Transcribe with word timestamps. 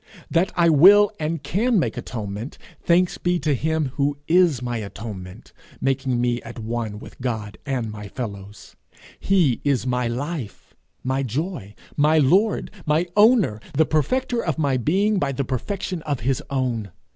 That 0.31 0.51
I 0.55 0.67
will 0.67 1.11
and 1.19 1.43
can 1.43 1.77
make 1.77 1.95
atonement, 1.95 2.57
thanks 2.81 3.19
be 3.19 3.37
to 3.41 3.53
him 3.53 3.89
who 3.97 4.17
is 4.27 4.59
my 4.59 4.77
atonement, 4.77 5.53
making 5.79 6.19
me 6.19 6.41
at 6.41 6.57
one 6.57 6.97
with 6.97 7.21
God 7.21 7.59
and 7.67 7.91
my 7.91 8.07
fellows! 8.07 8.75
He 9.19 9.61
is 9.63 9.85
my 9.85 10.07
life, 10.07 10.73
my 11.03 11.21
joy, 11.21 11.75
my 11.95 12.17
lord, 12.17 12.71
my 12.87 13.05
owner, 13.15 13.59
the 13.75 13.85
perfecter 13.85 14.43
of 14.43 14.57
my 14.57 14.75
being 14.75 15.19
by 15.19 15.31
the 15.33 15.45
perfection 15.45 16.01
of 16.01 16.21
his 16.21 16.41
own. 16.49 16.89